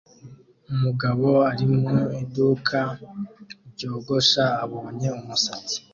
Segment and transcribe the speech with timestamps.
[0.73, 1.91] Umugabo ari mu
[2.21, 2.79] iduka
[3.71, 5.77] ryogosha abonye umusatsi